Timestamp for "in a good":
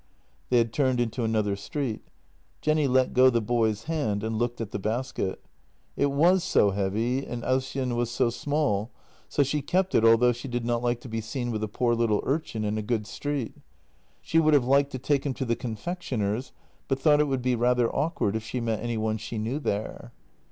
12.65-13.05